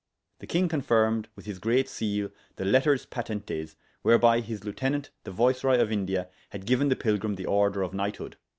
[0.39, 5.79] The king confirmed with his great seal the letters patentes, whereby his lieutenant the viceroy
[5.79, 8.37] of India had given the pilgrim the order of knighthood.